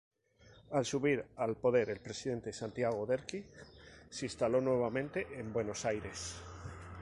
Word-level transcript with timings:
Al 0.77 0.85
subir 0.91 1.23
al 1.35 1.55
poder 1.57 1.91
el 1.91 1.99
presidente 2.01 2.51
Santiago 2.51 3.05
Derqui, 3.05 3.45
se 4.09 4.25
instaló 4.25 4.59
nuevamente 4.59 5.27
en 5.39 5.53
Buenos 5.53 5.85
Aires. 5.85 6.41